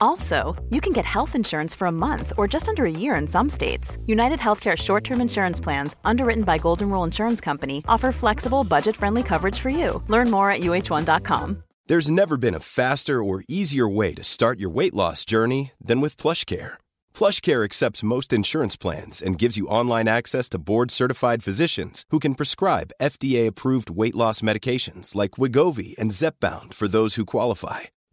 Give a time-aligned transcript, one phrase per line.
[0.00, 3.28] Also, you can get health insurance for a month or just under a year in
[3.28, 3.98] some states.
[4.06, 8.96] United Healthcare short term insurance plans, underwritten by Golden Rule Insurance Company, offer flexible, budget
[8.96, 10.02] friendly coverage for you.
[10.08, 11.62] Learn more at uh1.com.
[11.88, 16.02] There's never been a faster or easier way to start your weight loss journey than
[16.02, 16.76] with PlushCare.
[17.14, 22.18] PlushCare accepts most insurance plans and gives you online access to board certified physicians who
[22.18, 27.88] can prescribe FDA-approved weight loss medications like Wigovi and Zepbound for those who qualify.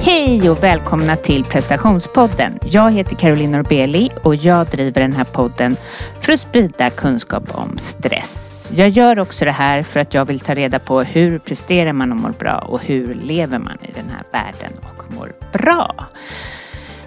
[0.00, 2.58] Hej och välkomna till prestationspodden.
[2.62, 5.76] Jag heter Caroline Norbeli och jag driver den här podden
[6.20, 8.72] för att sprida kunskap om stress.
[8.74, 12.12] Jag gör också det här för att jag vill ta reda på hur presterar man
[12.12, 16.06] och mår bra och hur lever man i den här världen och mår bra.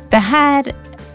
[0.09, 0.71] Det här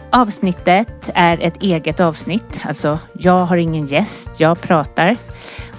[0.09, 2.59] avsnittet är ett eget avsnitt.
[2.63, 5.17] Alltså, jag har ingen gäst, jag pratar.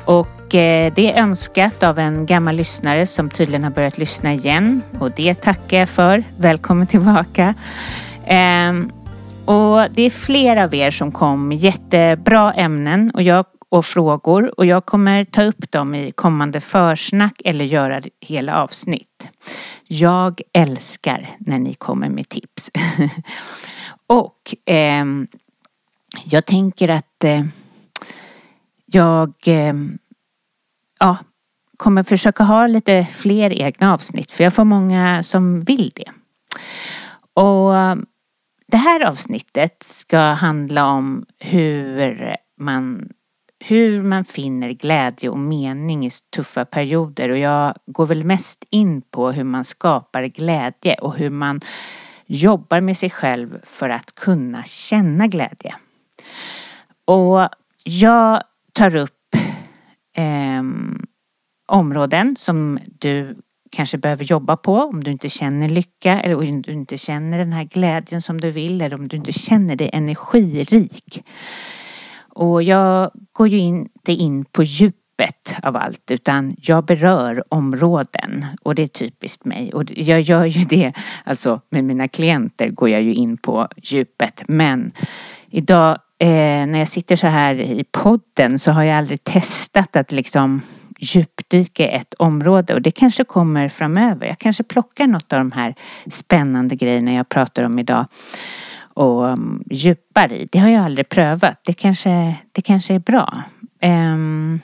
[0.09, 4.83] Och eh, det är önskat av en gammal lyssnare som tydligen har börjat lyssna igen.
[5.01, 6.25] Och det tackar jag för.
[6.37, 7.55] Välkommen tillbaka.
[8.27, 8.91] Ehm,
[9.45, 14.59] och det är flera av er som kom med jättebra ämnen och, jag, och frågor
[14.59, 19.29] och jag kommer ta upp dem i kommande försnack eller göra hela avsnitt.
[19.87, 22.71] Jag älskar när ni kommer med tips.
[24.07, 25.05] och eh,
[26.25, 27.43] jag tänker att eh,
[28.91, 29.75] jag eh,
[31.01, 31.17] ja,
[31.77, 36.11] kommer försöka ha lite fler egna avsnitt för jag får många som vill det.
[37.35, 38.07] Och ehm,
[38.67, 43.09] det här avsnittet ska handla om hur man
[43.61, 49.03] hur man finner glädje och mening i tuffa perioder och jag går väl mest in
[49.03, 51.61] på hur man skapar glädje och hur man
[52.27, 55.75] jobbar med sig själv för att kunna känna glädje.
[57.05, 57.49] Och
[57.85, 58.43] jag
[58.79, 59.35] tar upp
[60.17, 60.63] eh,
[61.69, 63.37] områden som du
[63.71, 67.53] kanske behöver jobba på om du inte känner lycka eller om du inte känner den
[67.53, 71.23] här glädjen som du vill eller om du inte känner dig energirik.
[72.29, 78.75] Och jag går ju inte in på djupet av allt utan jag berör områden och
[78.75, 79.73] det är typiskt mig.
[79.73, 80.93] Och jag gör ju det,
[81.25, 84.43] alltså med mina klienter går jag ju in på djupet.
[84.49, 84.91] Men
[85.51, 90.13] idag eh, när jag sitter så här i podden så har jag aldrig testat att
[90.13, 90.61] liksom
[90.99, 94.27] djupdyka i ett område och det kanske kommer framöver.
[94.27, 95.75] Jag kanske plockar något av de här
[96.11, 98.07] spännande grejerna jag pratar om idag
[98.79, 100.49] och um, djupar i.
[100.53, 101.61] Det har jag aldrig prövat.
[101.65, 103.43] Det kanske, det kanske är bra.
[103.83, 104.61] Um,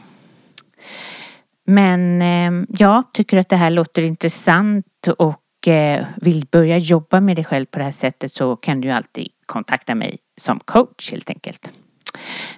[1.67, 4.87] men ehm, um, jag tycker att det här låter intressant
[5.19, 8.91] och Eh, vill börja jobba med dig själv på det här sättet så kan du
[8.91, 11.71] alltid kontakta mig som coach helt enkelt.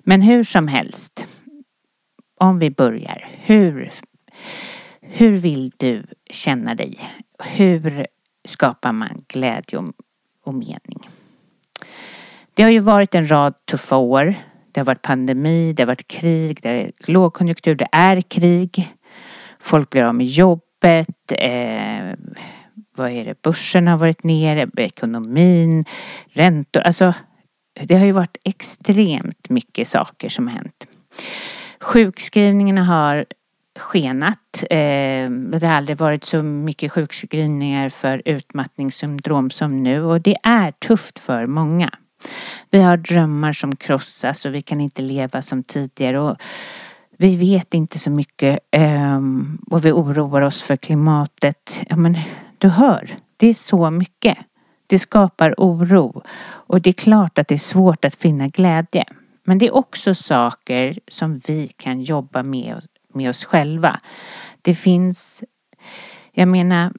[0.00, 1.26] Men hur som helst.
[2.40, 3.28] Om vi börjar.
[3.32, 3.90] Hur,
[5.00, 6.98] hur vill du känna dig?
[7.38, 8.06] Hur
[8.44, 9.92] skapar man glädje och,
[10.44, 11.08] och mening?
[12.54, 14.34] Det har ju varit en rad tuffa år.
[14.72, 18.88] Det har varit pandemi, det har varit krig, det är lågkonjunktur, det är krig.
[19.58, 21.32] Folk blir av med jobbet.
[21.32, 22.12] Eh,
[22.96, 23.42] vad är det?
[23.42, 25.84] Börsen har varit nere, ekonomin,
[26.32, 26.80] räntor.
[26.80, 27.14] Alltså,
[27.80, 30.86] det har ju varit extremt mycket saker som har hänt.
[31.80, 33.26] Sjukskrivningarna har
[33.78, 34.64] skenat.
[34.70, 40.70] Ehm, det har aldrig varit så mycket sjukskrivningar för utmattningssyndrom som nu och det är
[40.70, 41.90] tufft för många.
[42.70, 46.20] Vi har drömmar som krossas och vi kan inte leva som tidigare.
[46.20, 46.36] Och
[47.18, 51.84] vi vet inte så mycket ehm, och vi oroar oss för klimatet.
[51.88, 52.18] Ja men
[52.58, 54.38] du hör, det är så mycket.
[54.86, 59.04] Det skapar oro och det är klart att det är svårt att finna glädje.
[59.44, 62.82] Men det är också saker som vi kan jobba med,
[63.14, 64.00] med oss själva.
[64.62, 65.44] Det finns,
[66.32, 66.92] jag menar,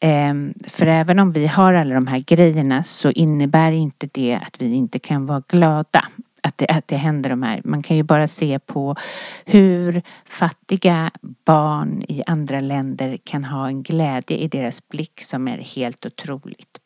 [0.00, 4.62] ehm, för även om vi har alla de här grejerna så innebär inte det att
[4.62, 6.08] vi inte kan vara glada.
[6.46, 7.60] Att det, att det händer de här.
[7.64, 8.96] Man kan ju bara se på
[9.44, 11.10] hur fattiga
[11.44, 16.78] barn i andra länder kan ha en glädje i deras blick som är helt otroligt.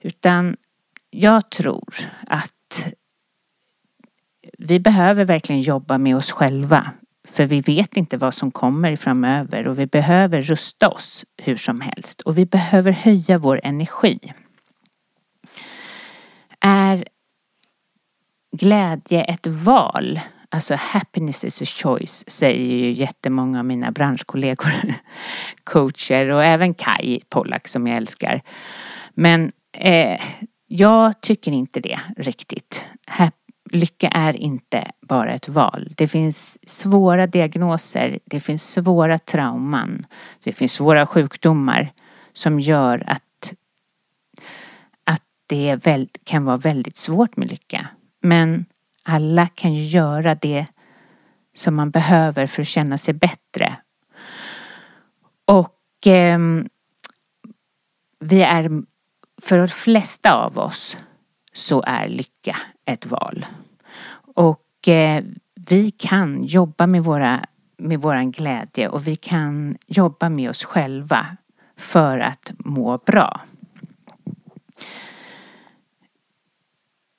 [0.00, 0.56] Utan
[1.10, 1.94] jag tror
[2.26, 2.94] att
[4.58, 6.90] vi behöver verkligen jobba med oss själva.
[7.28, 11.80] För vi vet inte vad som kommer framöver och vi behöver rusta oss hur som
[11.80, 12.20] helst.
[12.20, 14.18] Och vi behöver höja vår energi.
[16.60, 17.04] Är
[18.56, 20.20] glädje ett val?
[20.48, 24.72] Alltså happiness is a choice säger ju jättemånga av mina branschkollegor,
[25.64, 28.42] coacher och även Kai Pollack som jag älskar.
[29.14, 30.20] Men eh,
[30.66, 32.84] jag tycker inte det riktigt.
[33.70, 35.92] Lycka är inte bara ett val.
[35.96, 40.06] Det finns svåra diagnoser, det finns svåra trauman,
[40.44, 41.92] det finns svåra sjukdomar
[42.32, 43.54] som gör att,
[45.04, 47.88] att det väl, kan vara väldigt svårt med lycka.
[48.24, 48.64] Men
[49.02, 50.66] alla kan ju göra det
[51.54, 53.76] som man behöver för att känna sig bättre.
[55.44, 56.38] Och eh,
[58.20, 58.82] vi är,
[59.42, 60.98] för de flesta av oss
[61.52, 63.46] så är lycka ett val.
[64.34, 65.24] Och eh,
[65.54, 67.44] vi kan jobba med, våra,
[67.78, 71.26] med våran glädje och vi kan jobba med oss själva
[71.76, 73.40] för att må bra.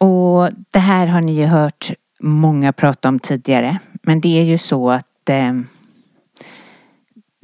[0.06, 3.80] Och det här har ni ju hört många prata om tidigare.
[4.04, 5.54] Men det är ju så att eh,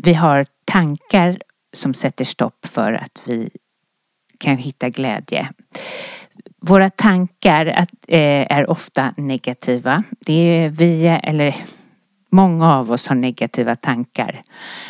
[0.04, 1.38] vi har tankar
[1.74, 3.50] som sätter stopp för att vi
[4.38, 5.50] kan hitta glädje.
[6.62, 10.04] Våra tankar att, eh, är ofta negativa.
[10.20, 11.56] Det är vi, eller
[12.32, 14.42] många av oss har negativa tankar.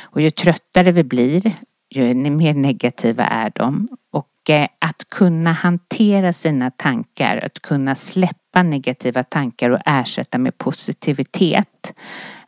[0.02, 1.54] Och ju tröttare vi blir,
[1.90, 3.88] ju mer negativa är de.
[4.12, 10.58] Och mycket att kunna hantera sina tankar, att kunna släppa negativa tankar och ersätta med
[10.58, 11.94] positivitet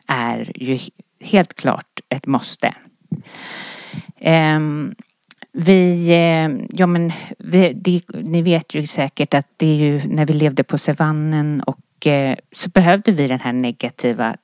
[0.06, 0.78] är ju
[1.20, 2.74] helt klart ett måste.
[4.20, 4.94] Ehm,
[5.52, 10.26] vi, eh, ja men vi, det, ni vet ju säkert att det är ju när
[10.26, 14.36] vi levde på savannen och eh, så behövde vi den här negativa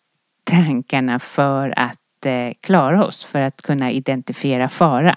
[0.44, 5.16] tankarna för att eh, klara oss, för att kunna identifiera fara.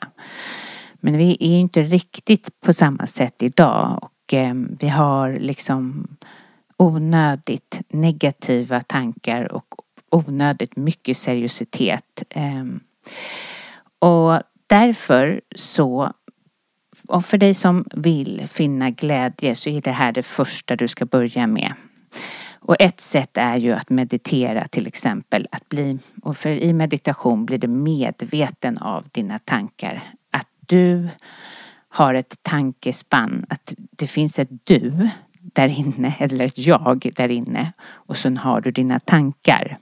[1.05, 6.07] Men vi är inte riktigt på samma sätt idag och ehm, vi har liksom
[6.77, 9.75] onödigt negativa tankar och
[10.11, 12.23] onödigt mycket seriositet.
[12.29, 12.79] Ehm.
[13.99, 16.13] Och därför så
[17.07, 21.05] och för dig som vill finna glädje så är det här det första du ska
[21.05, 21.73] börja med.
[22.59, 25.47] Och ett sätt är ju att meditera till exempel.
[25.51, 30.03] Att bli, och för i meditation blir du medveten av dina tankar.
[30.65, 31.09] Du
[31.89, 33.45] har ett tankespann.
[33.49, 37.73] Att det finns ett du där inne eller ett jag där inne.
[37.89, 39.77] Och sen har du dina tankar.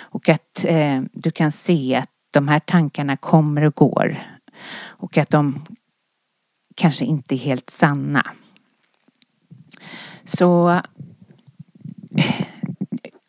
[0.00, 4.16] Och att eh, du kan se att de här tankarna kommer och går
[4.76, 5.64] och att de
[6.74, 8.26] kanske inte är helt sanna.
[10.24, 10.80] Så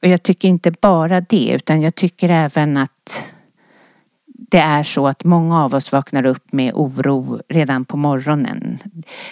[0.01, 3.34] och jag tycker inte bara det utan jag tycker även att
[4.37, 8.77] det är så att många av oss vaknar upp med oro redan på morgonen.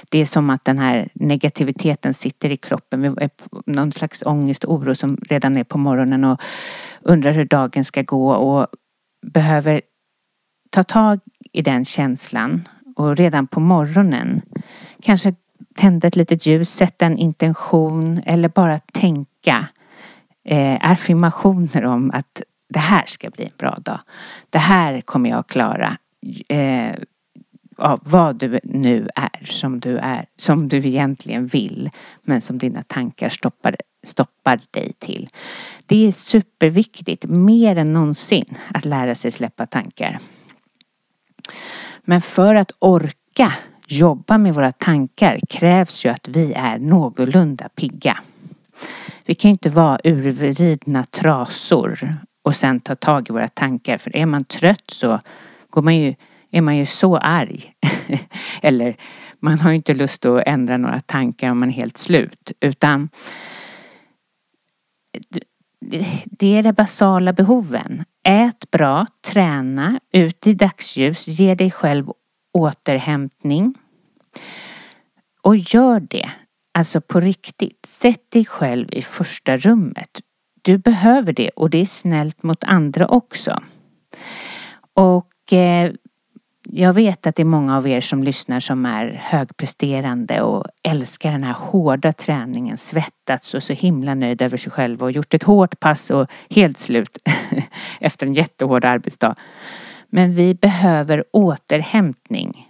[0.10, 3.18] Det är som att den här negativiteten sitter i kroppen.
[3.66, 6.42] Någon slags ångest och oro som redan är på morgonen och
[7.02, 8.68] undrar hur dagen ska gå och
[9.34, 9.82] behöver
[10.70, 11.20] ta tag
[11.52, 14.42] i den känslan och redan på morgonen
[15.02, 15.36] kanske
[15.76, 19.68] tända ett litet ljus, sätta en intention eller bara tänka
[20.46, 22.42] eh, affirmationer om att
[22.74, 24.00] det här ska bli en bra dag.
[24.50, 25.98] Det här kommer jag att klara.
[26.48, 26.96] Eh,
[27.78, 31.90] av vad du nu är som du är, som du egentligen vill
[32.22, 35.28] men som dina tankar stoppar, stoppar dig till.
[35.86, 40.20] Det är superviktigt, mer än någonsin, att lära sig släppa tankar.
[42.02, 43.54] Men för att orka
[43.88, 48.18] jobba med våra tankar krävs ju att vi är någorlunda pigga.
[49.26, 53.98] Vi kan ju inte vara urvridna trasor och sen ta tag i våra tankar.
[53.98, 55.20] För är man trött så
[55.70, 56.16] går man ju,
[56.52, 57.74] är man ju så arg.
[58.62, 58.96] Eller
[59.40, 62.52] man har ju inte lust att ändra några tankar om man är helt slut.
[62.60, 63.10] Utan
[66.26, 68.04] det är de basala behoven.
[68.24, 72.12] Ät bra, träna, ut i dagsljus, ge dig själv
[72.54, 73.76] återhämtning.
[75.42, 76.32] Och gör det,
[76.74, 77.86] alltså på riktigt.
[77.86, 80.22] Sätt dig själv i första rummet.
[80.66, 83.62] Du behöver det och det är snällt mot andra också.
[84.94, 85.92] Och eh,
[86.64, 91.32] jag vet att det är många av er som lyssnar som är högpresterande och älskar
[91.32, 95.44] den här hårda träningen, svettats och så himla nöjd över sig själva och gjort ett
[95.44, 97.18] hårt pass och helt slut
[98.00, 99.36] efter en jättehård arbetsdag.
[100.10, 102.70] Men vi behöver återhämtning.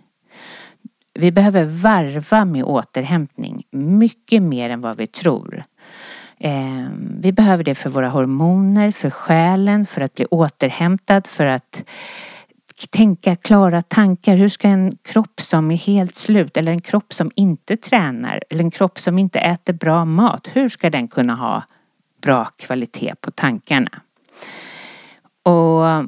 [1.13, 5.63] Vi behöver varva med återhämtning mycket mer än vad vi tror.
[6.43, 11.83] Eh, vi behöver det för våra hormoner, för själen, för att bli återhämtad, för att
[12.89, 14.35] tänka klara tankar.
[14.35, 18.63] Hur ska en kropp som är helt slut eller en kropp som inte tränar eller
[18.63, 21.63] en kropp som inte äter bra mat, hur ska den kunna ha
[22.21, 24.01] bra kvalitet på tankarna?
[25.43, 26.05] Och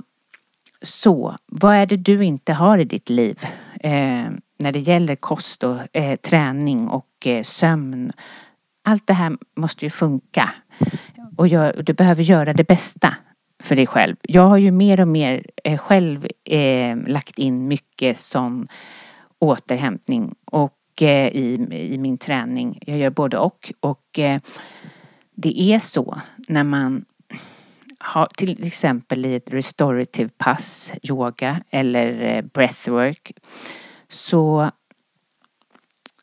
[0.82, 3.46] så, vad är det du inte har i ditt liv
[3.80, 4.25] eh,
[4.60, 8.12] när det gäller kost och eh, träning och eh, sömn?
[8.88, 10.50] Allt det här måste ju funka
[11.38, 13.15] och gör, du behöver göra det bästa
[13.63, 14.15] för dig själv.
[14.22, 18.68] Jag har ju mer och mer eh, själv eh, lagt in mycket som
[19.39, 22.80] återhämtning och eh, i, i min träning.
[22.86, 23.74] Jag gör både och.
[23.80, 24.42] Och eh,
[25.36, 27.06] det är så när man
[28.00, 33.32] har till exempel i ett restorative pass, yoga eller eh, breathwork
[34.10, 34.72] så,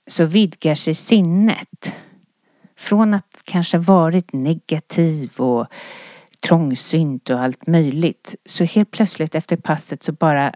[0.06, 1.94] så vidgar sig sinnet.
[2.82, 5.66] Från att kanske varit negativ och
[6.46, 8.34] trångsynt och allt möjligt.
[8.46, 10.54] Så helt plötsligt efter passet så bara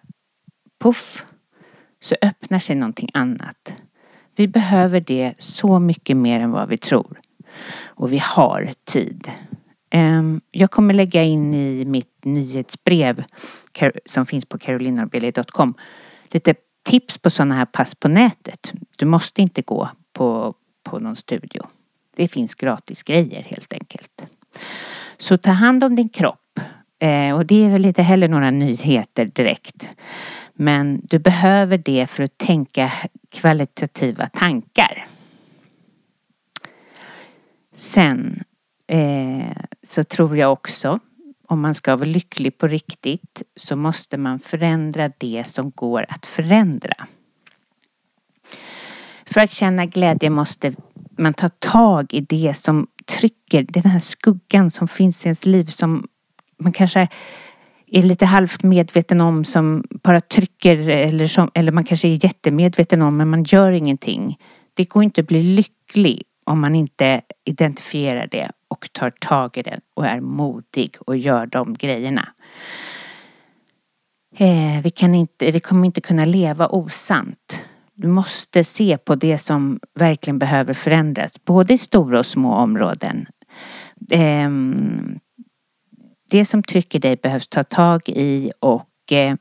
[0.80, 1.24] puff
[2.00, 3.82] så öppnar sig någonting annat.
[4.36, 7.18] Vi behöver det så mycket mer än vad vi tror.
[7.84, 9.30] Och vi har tid.
[9.90, 13.24] Ehm, jag kommer lägga in i mitt nyhetsbrev
[14.06, 15.74] som finns på carolinarbeli.com
[16.30, 16.54] lite
[16.84, 18.72] tips på sådana här pass på nätet.
[18.98, 21.62] Du måste inte gå på, på någon studio.
[22.16, 24.26] Det finns gratis grejer helt enkelt.
[25.16, 26.60] Så ta hand om din kropp.
[26.98, 29.88] Eh, och det är väl inte heller några nyheter direkt.
[30.54, 32.92] Men du behöver det för att tänka
[33.30, 35.04] kvalitativa tankar.
[37.74, 38.42] Sen
[38.86, 41.00] eh, så tror jag också,
[41.48, 46.26] om man ska vara lycklig på riktigt, så måste man förändra det som går att
[46.26, 47.06] förändra.
[49.26, 50.74] För att känna glädje måste
[51.18, 52.86] man tar tag i det som
[53.18, 56.08] trycker, den här skuggan som finns i ens liv som
[56.58, 57.08] man kanske
[57.86, 63.02] är lite halvt medveten om som bara trycker eller, som, eller man kanske är jättemedveten
[63.02, 64.38] om men man gör ingenting.
[64.74, 69.62] Det går inte att bli lycklig om man inte identifierar det och tar tag i
[69.62, 72.28] det och är modig och gör de grejerna.
[74.38, 77.65] Eh, vi, kan inte, vi kommer inte kunna leva osant.
[77.98, 83.26] Du måste se på det som verkligen behöver förändras, både i stora och små områden.
[84.10, 85.18] Ehm,
[86.30, 89.34] det som trycker dig behövs ta tag i och eh,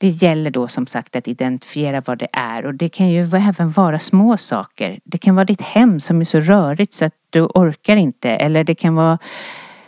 [0.00, 3.70] det gäller då som sagt att identifiera vad det är och det kan ju även
[3.70, 4.98] vara små saker.
[5.04, 8.64] Det kan vara ditt hem som är så rörigt så att du orkar inte eller
[8.64, 9.18] det kan vara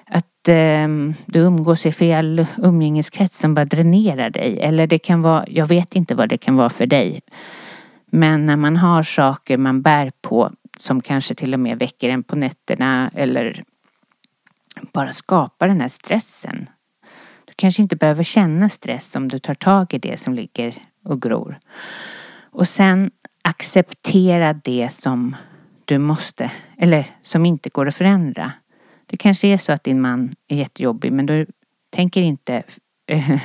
[0.06, 0.88] att eh,
[1.26, 5.96] du umgås i fel umgängeskrets som bara dränerar dig eller det kan vara, jag vet
[5.96, 7.20] inte vad det kan vara för dig.
[8.10, 12.22] Men när man har saker man bär på som kanske till och med väcker en
[12.22, 13.64] på nätterna eller
[14.92, 16.70] bara skapar den här stressen.
[17.44, 20.74] Du kanske inte behöver känna stress om du tar tag i det som ligger
[21.04, 21.58] och gror.
[22.50, 23.10] Och sen
[23.42, 25.36] acceptera det som
[25.84, 28.52] du måste, eller som inte går att förändra.
[29.06, 31.46] Det kanske är så att din man är jättejobbig men du
[31.90, 32.62] tänker inte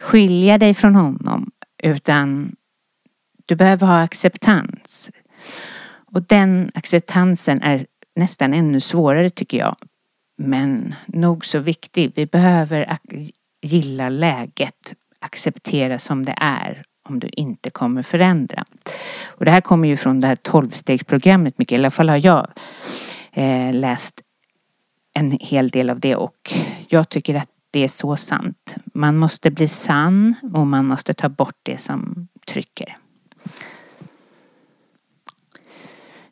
[0.00, 1.50] skilja dig från honom
[1.82, 2.56] utan
[3.46, 5.10] du behöver ha acceptans.
[6.06, 7.86] Och den acceptansen är
[8.16, 9.76] nästan ännu svårare tycker jag.
[10.36, 12.12] Men nog så viktig.
[12.14, 12.98] Vi behöver
[13.62, 18.64] gilla läget, acceptera som det är om du inte kommer förändra.
[19.26, 21.72] Och det här kommer ju från det här tolvstegsprogrammet mycket.
[21.72, 22.50] I alla fall har jag
[23.32, 24.20] eh, läst
[25.14, 26.52] en hel del av det och
[26.88, 28.76] jag tycker att det är så sant.
[28.94, 32.96] Man måste bli sann och man måste ta bort det som trycker.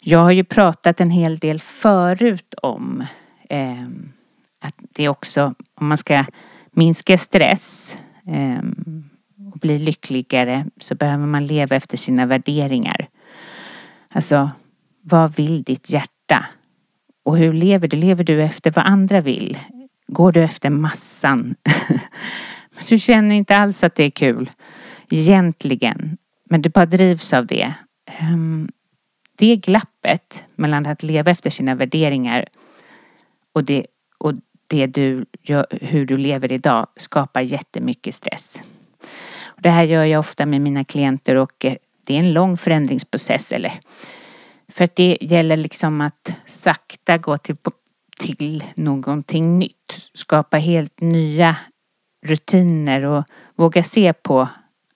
[0.04, 3.04] Jag har ju pratat en hel del förut om
[3.48, 3.82] eh,
[4.60, 6.24] att det också, om man ska
[6.70, 8.62] minska stress eh,
[9.52, 13.08] och bli lyckligare så behöver man leva efter sina värderingar.
[14.08, 14.50] Alltså,
[15.02, 16.46] vad vill ditt hjärta?
[17.24, 17.96] Och hur lever du?
[17.96, 19.58] Lever du efter vad andra vill?
[20.06, 21.54] Går du efter massan?
[22.74, 24.50] Men du känner inte alls att det är kul.
[25.10, 26.18] Egentligen.
[26.50, 27.74] Men du bara drivs av det.
[28.06, 28.68] Ehm,
[29.36, 32.46] det glappet mellan att leva efter sina värderingar
[33.52, 33.86] och det,
[34.18, 34.34] och
[34.66, 38.62] det du gör, hur du lever idag skapar jättemycket stress.
[39.42, 41.74] Och det här gör jag ofta med mina klienter och eh,
[42.06, 43.52] det är en lång förändringsprocess.
[43.52, 43.72] Eller,
[44.68, 47.56] för att det gäller liksom att sakta gå till,
[48.18, 50.10] till någonting nytt.
[50.14, 51.56] Skapa helt nya
[52.26, 53.24] rutiner och
[53.56, 54.48] våga se på,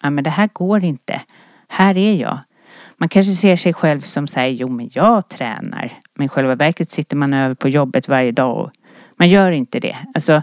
[0.03, 1.21] ja men det här går inte.
[1.69, 2.39] Här är jag.
[2.99, 5.93] Man kanske ser sig själv som säger, jo men jag tränar.
[6.15, 8.71] Men i själva verket sitter man över på jobbet varje dag och
[9.17, 9.97] man gör inte det.
[10.15, 10.43] Alltså,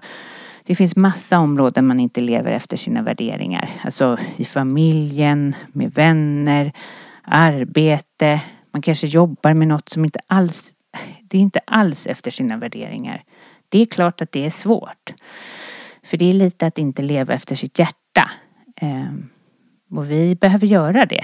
[0.63, 3.69] det finns massa områden man inte lever efter sina värderingar.
[3.83, 6.71] Alltså i familjen, med vänner,
[7.21, 8.41] arbete.
[8.71, 10.75] Man kanske jobbar med något som inte alls,
[11.21, 13.23] det är inte alls efter sina värderingar.
[13.69, 15.13] Det är klart att det är svårt.
[16.03, 18.31] För det är lite att inte leva efter sitt hjärta.
[18.75, 19.29] Ehm,
[19.91, 21.23] och vi behöver göra det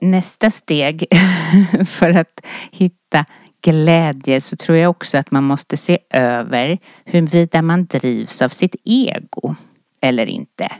[0.00, 1.04] Nästa steg
[1.86, 3.24] för att hitta
[3.62, 8.76] glädje så tror jag också att man måste se över huruvida man drivs av sitt
[8.84, 9.54] ego
[10.00, 10.72] eller inte.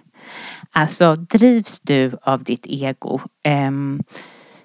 [0.71, 3.21] Alltså drivs du av ditt ego?
[3.69, 4.03] Um,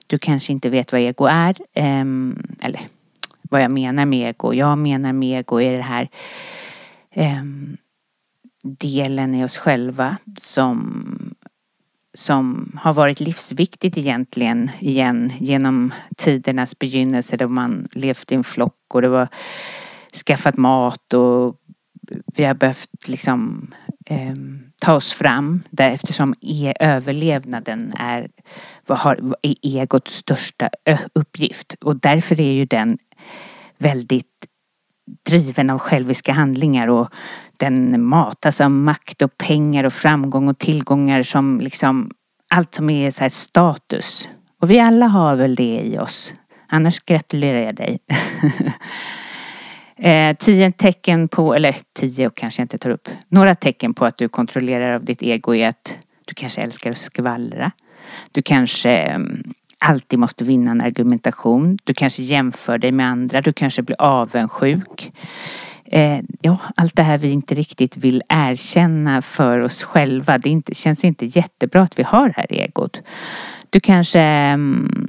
[0.07, 1.55] du kanske inte vet vad ego är.
[1.75, 2.81] Um, eller
[3.41, 4.53] vad jag menar med ego.
[4.53, 6.09] Jag menar med ego är det här
[7.15, 7.77] um,
[8.63, 11.32] delen i oss själva som
[12.13, 18.77] som har varit livsviktigt egentligen igen genom tidernas begynnelse då man levt i en flock
[18.93, 19.27] och det var
[20.25, 21.59] skaffat mat och
[22.35, 23.71] vi har behövt liksom
[24.05, 24.35] eh,
[24.79, 28.27] ta oss fram där eftersom e överlevnaden är,
[28.85, 30.69] vad har, är egots största
[31.13, 31.73] uppgift.
[31.81, 32.97] Och därför är ju den
[33.77, 34.47] väldigt
[35.29, 37.09] driven av själviska handlingar och
[37.57, 42.11] den matas av alltså makt och pengar och framgång och tillgångar som liksom
[42.49, 44.29] allt som är så status.
[44.61, 46.33] Och vi alla har väl det i oss.
[46.67, 47.99] Annars gratulerar jag dig.
[49.95, 53.09] Eh, tio tecken på, eller tio kanske jag inte tar upp.
[53.27, 56.97] Några tecken på att du kontrollerar av ditt ego är att du kanske älskar att
[56.97, 57.71] skvallra.
[58.31, 61.77] Du kanske mm, alltid måste vinna en argumentation.
[61.83, 63.41] Du kanske jämför dig med andra.
[63.41, 65.11] Du kanske blir avundsjuk.
[65.85, 70.37] Eh, ja, allt det här vi inte riktigt vill erkänna för oss själva.
[70.37, 73.01] Det inte, känns inte jättebra att vi har det här egot.
[73.69, 75.07] Du kanske mm,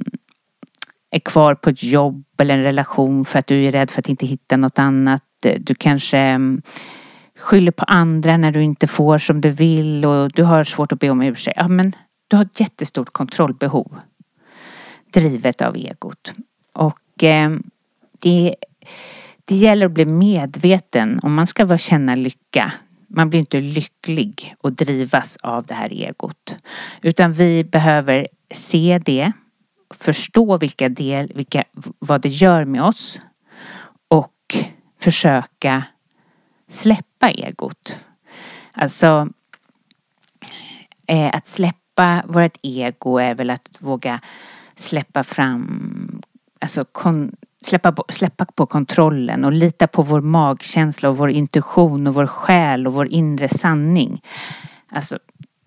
[1.11, 4.09] är kvar på ett jobb eller en relation för att du är rädd för att
[4.09, 5.23] inte hitta något annat.
[5.59, 6.61] Du kanske mm,
[7.39, 10.99] skyller på andra när du inte får som du vill och du har svårt att
[10.99, 11.57] be om ursäkt.
[11.57, 11.95] Ja, men
[12.27, 13.99] du har ett jättestort kontrollbehov.
[15.15, 16.33] Drivet av egot.
[16.73, 17.51] Och eh,
[18.19, 18.55] det,
[19.45, 22.73] det gäller att bli medveten om man ska känna lycka.
[23.07, 26.55] Man blir inte lycklig och drivas av det här egot.
[27.01, 29.31] Utan vi behöver se det
[29.89, 31.63] förstå vilka del, vilka,
[31.99, 33.19] vad det gör med oss
[34.07, 34.57] och
[34.99, 35.83] försöka
[36.67, 37.97] släppa egot.
[38.71, 39.29] Alltså
[41.07, 44.19] eh, att släppa vårt ego är väl att våga
[44.79, 46.21] släppa fram,
[46.59, 47.31] alltså kon,
[47.65, 52.87] släppa, släppa på kontrollen och lita på vår magkänsla och vår intuition och vår själ
[52.87, 54.21] och vår inre sanning.
[54.91, 55.19] Alltså,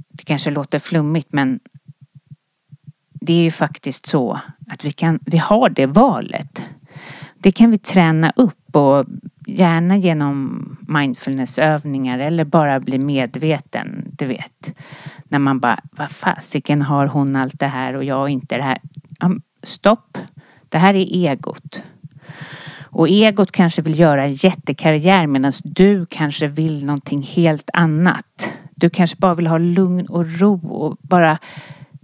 [0.09, 1.61] det kanske låter flummigt men
[3.21, 4.41] det är ju faktiskt så
[4.71, 6.63] att vi, kan, vi har det valet.
[7.39, 9.07] Det kan vi träna upp och
[9.47, 14.73] gärna genom mindfulnessövningar eller bara bli medveten, du vet.
[15.29, 18.79] När man bara, vad fasiken har hon allt det här och jag inte det här.
[19.63, 20.19] Stopp,
[20.69, 21.83] det här är egot.
[22.91, 28.51] Och egot kanske vill göra en jättekarriär medan du kanske vill någonting helt annat.
[28.75, 31.39] Du kanske bara vill ha lugn och ro och bara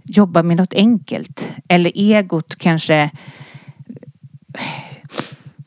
[0.03, 1.51] jobba med något enkelt.
[1.67, 3.11] Eller egot kanske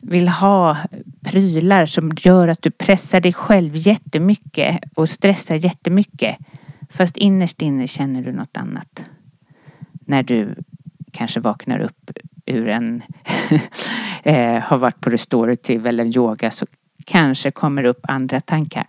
[0.03, 0.77] vill ha
[1.21, 6.37] prylar som gör att du pressar dig själv jättemycket och stressar jättemycket.
[6.89, 9.11] Fast innerst inne känner du något annat.
[9.93, 10.55] När du
[11.13, 12.11] kanske vaknar upp
[12.47, 13.03] ur en,
[14.23, 16.67] eh, har varit på restorative eller yoga så
[17.05, 18.87] kanske kommer upp andra tankar.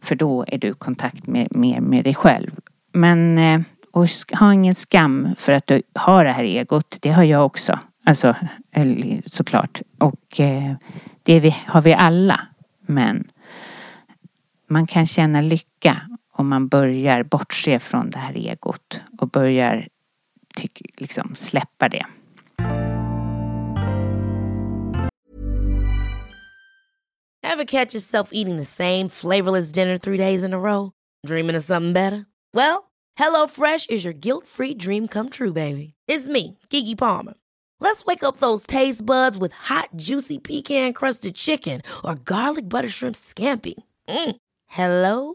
[0.00, 2.50] För då är du i kontakt med, mer med dig själv.
[2.92, 3.60] Men eh,
[3.92, 6.96] och ha ingen skam för att du har det här egot.
[7.00, 7.78] Det har jag också.
[8.04, 8.36] Alltså
[9.26, 9.82] såklart.
[9.98, 10.74] Och eh,
[11.22, 12.40] det har vi alla.
[12.86, 13.24] Men
[14.66, 16.00] man kan känna lycka
[16.32, 19.88] om man börjar bortse från det här egot och börjar
[20.54, 22.06] tyck, liksom släppa det.
[27.44, 30.92] Have catch yourself eating the same flavorless dinner three days in a row?
[31.26, 32.24] Dreaming of something better?
[32.54, 35.94] Well, hello fresh is your guilt free dream come true baby.
[36.08, 37.34] It's me, Gigi Palmer.
[37.80, 42.88] Let's wake up those taste buds with hot, juicy pecan crusted chicken or garlic butter
[42.88, 43.74] shrimp scampi.
[44.08, 44.36] Mm.
[44.66, 45.34] Hello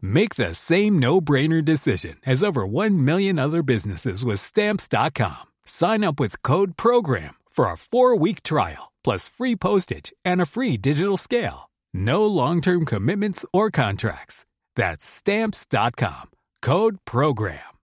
[0.00, 5.44] Make the same no-brainer decision as over 1 million other businesses with Stamps.com.
[5.64, 10.76] Sign up with Code PROGRAM for a four-week trial, plus free postage and a free
[10.76, 11.70] digital scale.
[11.94, 14.44] No long-term commitments or contracts.
[14.74, 16.30] That's Stamps.com.
[16.62, 17.76] Code PROGRAM.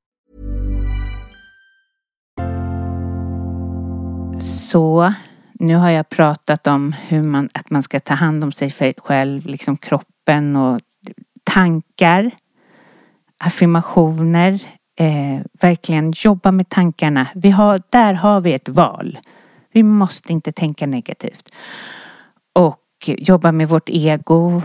[4.42, 5.14] Så
[5.60, 9.46] nu har jag pratat om hur man, att man ska ta hand om sig själv,
[9.46, 10.80] liksom kroppen och
[11.44, 12.32] tankar,
[13.38, 14.60] affirmationer,
[15.00, 17.28] eh, verkligen jobba med tankarna.
[17.36, 19.20] Vi har, där har vi ett val.
[19.72, 21.50] Vi måste inte tänka negativt.
[22.54, 24.62] Och jobba med vårt ego.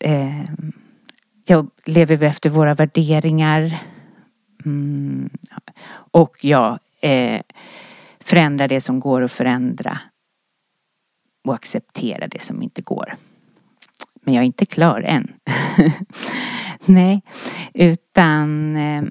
[0.00, 0.44] Eh,
[1.84, 3.78] lever vi efter våra värderingar?
[4.64, 5.30] Mm.
[6.12, 7.40] Och ja, eh,
[8.20, 9.98] förändra det som går att förändra
[11.44, 13.14] och acceptera det som inte går.
[14.20, 15.32] Men jag är inte klar än.
[16.86, 17.22] Nej,
[17.74, 19.02] utan eh,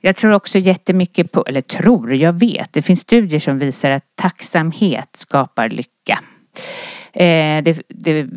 [0.00, 4.16] jag tror också jättemycket på, eller tror, jag vet, det finns studier som visar att
[4.16, 6.18] tacksamhet skapar lycka.
[7.12, 8.28] Eh, det, det,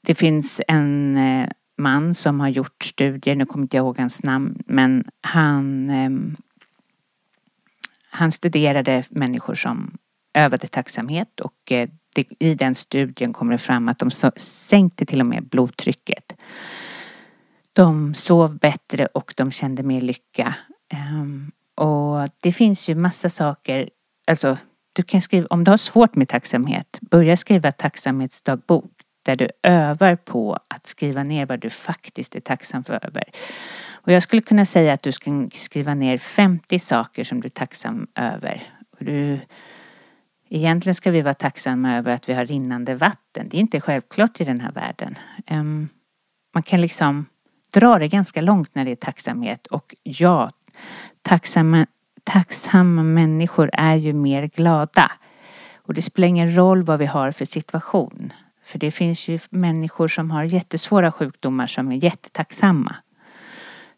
[0.00, 4.22] det, finns en eh, man som har gjort studier, nu kommer inte jag ihåg hans
[4.22, 6.36] namn, men han, ehm,
[8.10, 9.98] han studerade människor som
[10.34, 15.20] övade tacksamhet och eh, det, i den studien kommer det fram att de sänkte till
[15.20, 16.32] och med blodtrycket.
[17.72, 20.54] De sov bättre och de kände mer lycka.
[21.12, 23.90] Um, och det finns ju massa saker,
[24.26, 24.56] alltså
[24.92, 28.90] du kan skriva, om du har svårt med tacksamhet, börja skriva tacksamhetsdagbok.
[29.22, 33.24] där du övar på att skriva ner vad du faktiskt är tacksam för över.
[33.90, 37.50] Och jag skulle kunna säga att du ska skriva ner 50 saker som du är
[37.50, 38.62] tacksam över.
[38.90, 39.40] Och du,
[40.48, 43.46] egentligen ska vi vara tacksamma över att vi har rinnande vatten.
[43.50, 45.14] Det är inte självklart i den här världen.
[45.46, 45.88] Ehm,
[46.54, 47.26] man kan liksom
[47.74, 50.50] dra det ganska långt när det är tacksamhet och ja,
[51.22, 51.86] tacksamma,
[52.24, 55.12] tacksamma människor är ju mer glada.
[55.76, 58.32] Och det spelar ingen roll vad vi har för situation.
[58.64, 62.96] För det finns ju människor som har jättesvåra sjukdomar som är jättetacksamma.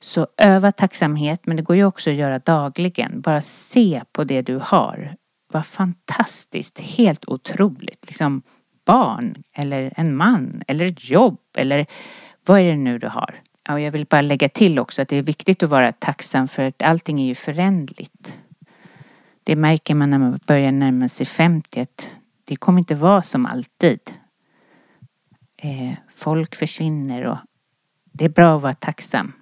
[0.00, 3.20] Så öva tacksamhet, men det går ju också att göra dagligen.
[3.20, 5.16] Bara se på det du har.
[5.52, 8.04] Vad fantastiskt, helt otroligt.
[8.06, 8.42] Liksom
[8.84, 11.86] barn, eller en man, eller ett jobb, eller
[12.46, 13.40] vad är det nu du har?
[13.68, 16.62] Ja, jag vill bara lägga till också att det är viktigt att vara tacksam för
[16.62, 18.38] att allting är ju förändligt.
[19.44, 22.10] Det märker man när man börjar närma sig 50 att
[22.44, 24.00] det kommer inte vara som alltid.
[25.56, 27.38] Eh, folk försvinner och
[28.12, 29.32] det är bra att vara tacksam.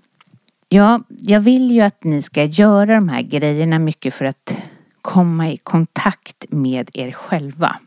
[0.68, 4.62] Ja, jag vill ju att ni ska göra de här grejerna mycket för att
[5.08, 7.80] komma i kontakt med er själva.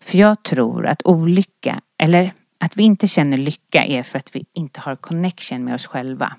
[0.00, 4.46] För jag tror att olycka, eller att vi inte känner lycka är för att vi
[4.52, 6.36] inte har connection med oss själva.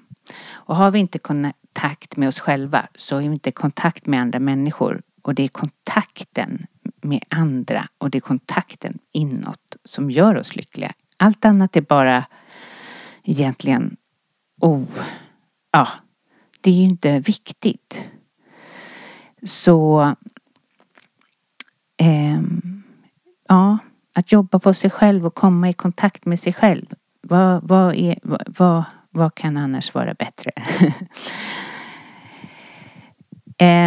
[0.52, 4.22] Och har vi inte kontakt med oss själva så är vi inte i kontakt med
[4.22, 5.02] andra människor.
[5.22, 6.68] Och det är kontakten
[7.02, 10.94] med andra och det är kontakten inåt som gör oss lyckliga.
[11.18, 12.26] Allt annat är bara
[13.24, 13.98] egentligen
[14.62, 14.84] oh,
[15.72, 15.88] ja,
[16.62, 18.10] det är ju inte viktigt.
[19.46, 20.02] Så
[21.98, 22.42] eh,
[23.48, 23.78] ja,
[24.14, 26.86] att jobba på sig själv och komma i kontakt med sig själv.
[27.22, 30.52] Vad, vad, är, vad, vad kan annars vara bättre?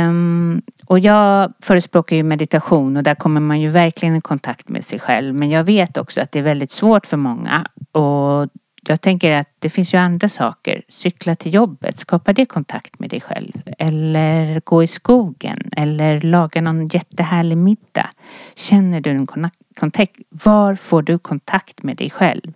[0.09, 4.85] um, och jag förespråkar ju meditation och där kommer man ju verkligen i kontakt med
[4.85, 5.35] sig själv.
[5.35, 7.67] Men jag vet också att det är väldigt svårt för många.
[7.93, 8.49] Och
[8.93, 10.83] jag tänker att det finns ju andra saker.
[10.89, 13.53] Cykla till jobbet, skapar det kontakt med dig själv.
[13.79, 18.11] Eller gå i skogen eller laga någon jättehärlig middag.
[18.55, 20.17] Känner du en kontakt?
[20.29, 22.53] Var får du kontakt med dig själv?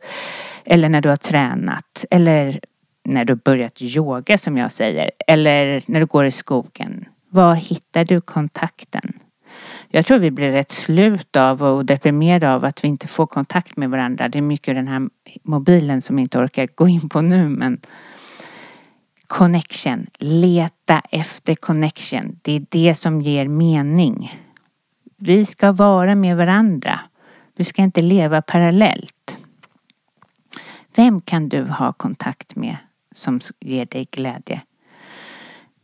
[0.64, 2.04] Eller när du har tränat.
[2.10, 2.60] Eller
[3.04, 5.10] när du börjat yoga som jag säger.
[5.26, 7.04] Eller när du går i skogen.
[7.28, 9.12] Var hittar du kontakten?
[9.94, 13.76] Jag tror vi blir rätt slut av och deprimerade av att vi inte får kontakt
[13.76, 14.28] med varandra.
[14.28, 15.08] Det är mycket den här
[15.42, 17.80] mobilen som jag inte orkar gå in på nu men
[19.26, 20.06] connection.
[20.18, 22.38] Leta efter connection.
[22.42, 24.42] Det är det som ger mening.
[25.16, 27.00] Vi ska vara med varandra.
[27.56, 29.38] Vi ska inte leva parallellt.
[30.94, 32.76] Vem kan du ha kontakt med
[33.12, 34.60] som ger dig glädje?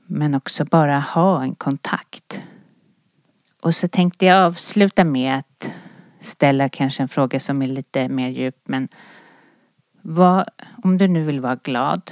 [0.07, 2.43] Men också bara ha en kontakt.
[3.63, 5.71] Och så tänkte jag avsluta med att
[6.21, 8.89] ställa kanske en fråga som är lite mer djup men
[10.03, 10.49] vad,
[10.83, 12.11] om du nu vill vara glad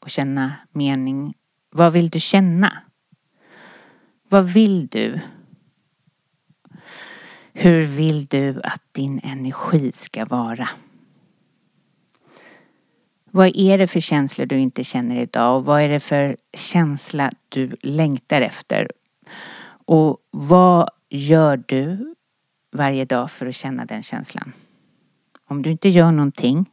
[0.00, 1.34] och känna mening,
[1.70, 2.82] vad vill du känna?
[4.28, 5.20] Vad vill du?
[7.52, 10.68] Hur vill du att din energi ska vara?
[13.30, 17.30] Vad är det för känslor du inte känner idag och vad är det för känsla
[17.48, 18.90] du längtar efter?
[19.88, 22.14] Och vad gör du
[22.72, 24.52] varje dag för att känna den känslan?
[25.48, 26.70] Om du inte gör någonting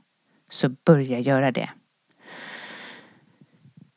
[0.49, 1.69] så börja göra det.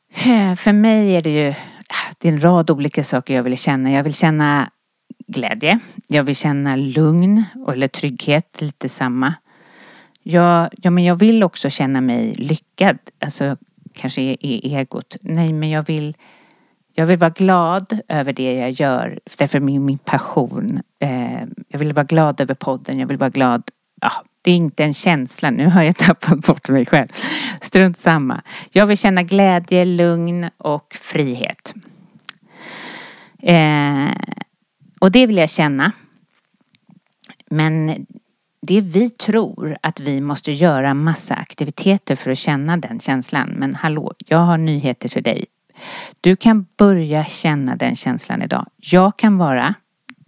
[0.09, 1.49] Eh, för mig är det ju
[1.87, 3.91] ah, det är en rad olika saker jag vill känna.
[3.91, 4.71] Jag vill känna
[5.27, 5.79] glädje.
[6.07, 9.33] Jag vill känna lugn eller trygghet, lite samma.
[10.23, 12.97] Jag, ja, men jag vill också känna mig lyckad.
[13.19, 13.57] Alltså
[13.93, 15.17] kanske i egot.
[15.21, 16.15] Nej, men jag vill
[16.99, 20.81] jag vill vara glad över det jag gör, därför min, min passion.
[20.99, 23.63] Eh, jag vill vara glad över podden, jag vill vara glad.
[24.01, 27.07] Ja, det är inte en känsla, nu har jag tappat bort mig själv.
[27.61, 28.41] Strunt samma.
[28.71, 31.73] Jag vill känna glädje, lugn och frihet.
[33.41, 34.11] Eh,
[34.99, 35.91] och det vill jag känna.
[37.49, 38.05] Men
[38.61, 43.49] det vi tror att vi måste göra massa aktiviteter för att känna den känslan.
[43.49, 45.45] Men hallå, jag har nyheter till dig.
[46.21, 48.65] Du kan börja känna den känslan idag.
[48.75, 49.73] Jag kan vara,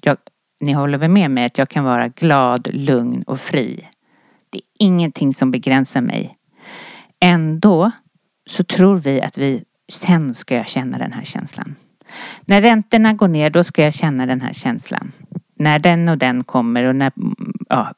[0.02, 0.18] jag,
[0.60, 3.88] ni håller väl med mig att jag kan vara glad, lugn och fri.
[4.50, 6.38] Det är ingenting som begränsar mig.
[7.20, 7.92] Ändå
[8.50, 11.76] så tror vi att vi, sen ska jag känna den här känslan.
[12.46, 15.12] När räntorna går ner då ska jag känna den här känslan.
[15.56, 17.12] När den och den kommer och när,
[17.70, 17.94] ja,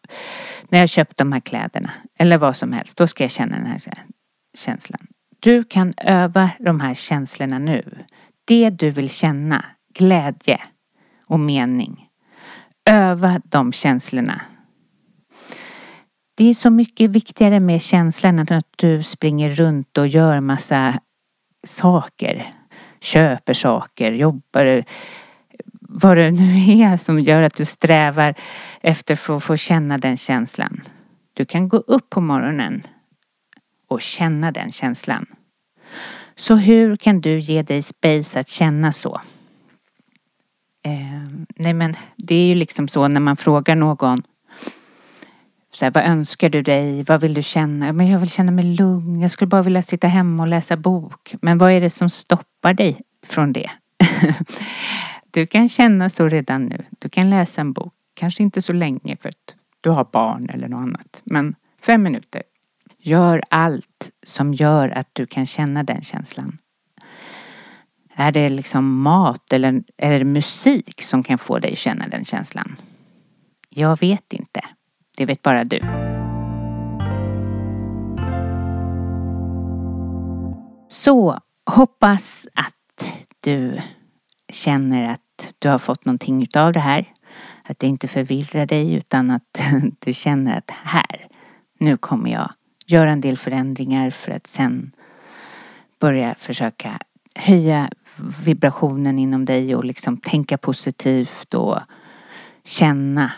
[0.69, 3.65] när jag köpt de här kläderna eller vad som helst, då ska jag känna den
[3.65, 3.79] här
[4.57, 5.07] känslan.
[5.43, 7.97] Du kan öva de här känslorna nu.
[8.45, 10.61] Det du vill känna, glädje
[11.27, 12.07] och mening.
[12.85, 14.41] Öva de känslorna.
[16.35, 20.99] det är så mycket viktigare med känslan än att du springer runt och gör massa
[21.67, 22.51] saker.
[23.01, 24.85] Köper saker, jobbar,
[25.81, 28.35] vad det nu är som gör att du strävar
[28.81, 30.81] efter att få känna den känslan.
[31.33, 32.83] Du kan gå upp på morgonen
[33.93, 35.25] och känna den känslan.
[36.35, 39.21] Så hur kan du ge dig space att känna så?
[40.85, 44.23] Eh, nej men det är ju liksom så när man frågar någon
[45.75, 47.03] så här, vad önskar du dig?
[47.03, 47.93] Vad vill du känna?
[47.93, 49.19] Men jag vill känna mig lugn.
[49.19, 51.35] Jag skulle bara vilja sitta hemma och läsa bok.
[51.41, 53.69] Men vad är det som stoppar dig från det?
[55.31, 56.85] du kan känna så redan nu.
[56.99, 57.93] Du kan läsa en bok.
[58.13, 61.21] Kanske inte så länge för att du har barn eller något annat.
[61.23, 62.43] Men fem minuter.
[63.05, 66.57] Gör allt som gör att du kan känna den känslan.
[68.15, 72.25] Är det liksom mat eller är det musik som kan få dig att känna den
[72.25, 72.75] känslan?
[73.69, 74.61] Jag vet inte.
[75.17, 75.79] Det vet bara du.
[80.87, 83.09] Så hoppas att
[83.43, 83.81] du
[84.49, 87.13] känner att du har fått någonting utav det här.
[87.63, 89.61] Att det inte förvirrar dig utan att
[89.99, 91.27] du känner att här,
[91.79, 92.51] nu kommer jag
[92.85, 94.91] göra en del förändringar för att sen
[95.99, 96.99] börja försöka
[97.35, 97.89] höja
[98.45, 101.79] vibrationen inom dig och liksom tänka positivt och
[102.63, 103.31] känna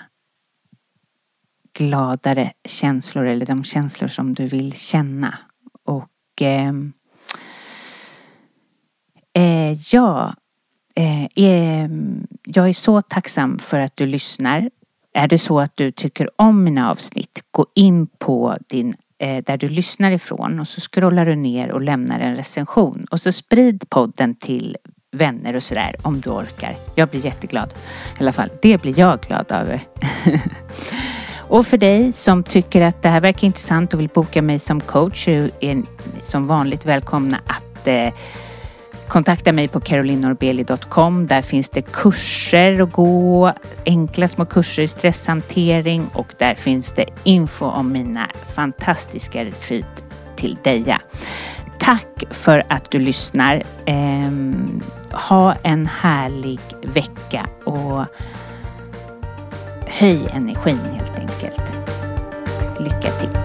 [1.73, 5.38] gladare känslor eller de känslor som du vill känna.
[5.84, 6.73] Och eh,
[9.34, 10.34] eh, ja,
[10.95, 14.69] eh, ehm, jag är så tacksam för att du lyssnar.
[15.13, 19.58] Är det så att du tycker om mina avsnitt, gå in på din Eh, där
[19.58, 23.89] du lyssnar ifrån och så scrollar du ner och lämnar en recension och så sprid
[23.89, 24.78] podden till
[25.12, 26.75] vänner och sådär om du orkar.
[26.95, 27.73] Jag blir jätteglad.
[28.19, 29.84] I alla fall, det blir jag glad över.
[31.47, 34.82] Och för dig som tycker att det här verkar intressant och vill boka mig som
[34.82, 35.84] coach är
[36.21, 38.13] som vanligt välkomna att eh,
[39.07, 41.27] kontakta mig på carolinorbeli.com.
[41.27, 43.53] Där finns det kurser att gå,
[43.85, 50.03] enkla små kurser i stresshantering och där finns det info om mina fantastiska retreat
[50.35, 51.01] till Deja.
[51.79, 53.63] Tack för att du lyssnar.
[53.85, 54.31] Eh,
[55.11, 58.05] ha en härlig vecka och
[59.87, 61.61] höj energin helt enkelt.
[62.79, 63.44] Lycka till!